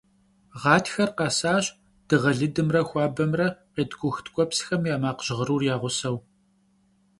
Ğatxer 0.61 1.09
khesaş 1.17 1.65
dığe 2.07 2.31
lıdımre 2.39 2.81
xuabemre, 2.89 3.47
khêtk'ux 3.73 4.17
tk'uepsxem 4.25 4.83
ya 4.89 4.97
makh 5.03 5.21
jğırur 5.25 5.61
ya 5.69 5.75
ğuseu. 5.81 6.17